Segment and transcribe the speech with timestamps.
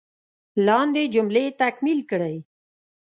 [0.65, 2.35] لاندې جملې تکمیل کړئ.